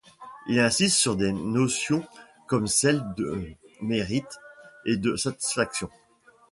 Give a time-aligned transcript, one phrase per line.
[0.47, 2.03] Il insiste sur des notions
[2.47, 3.43] comme celles de
[3.81, 4.39] mérite
[4.83, 5.91] et de satisfaction.